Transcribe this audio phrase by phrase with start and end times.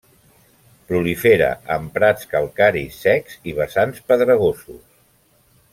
[0.91, 4.85] Prolifera en prats calcaris secs i vessants pedregosos.